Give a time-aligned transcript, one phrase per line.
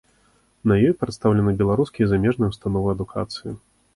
[0.71, 3.55] На ёй прадстаўлены беларускія і замежныя ўстановы адукацыі.